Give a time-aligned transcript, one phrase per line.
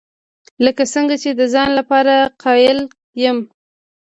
[0.65, 2.79] لکه څنګه چې د ځان لپاره قایل
[3.23, 3.37] یم.